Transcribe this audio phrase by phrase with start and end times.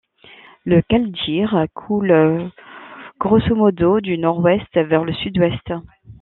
[0.65, 2.49] Le Kaldjir coule
[3.19, 5.69] grosso modo du nord-est vers le sud-ouest.